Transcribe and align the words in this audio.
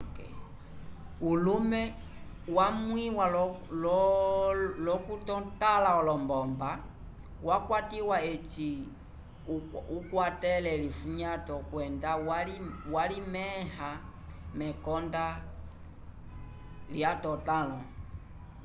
ulumw 1.31 1.71
wamwĩwa 2.57 3.25
l'okutotãla 4.85 5.89
olombomba 5.99 6.69
wakwatiwa 7.47 8.17
eci 8.33 8.69
akwatele 9.95 10.67
elifunyato 10.77 11.55
kwenda 11.69 12.09
walimẽha 12.93 13.89
mekonda 14.59 15.25
lyetotãlo 16.93 17.79